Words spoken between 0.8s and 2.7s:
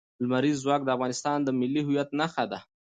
د افغانستان د ملي هویت نښه ده.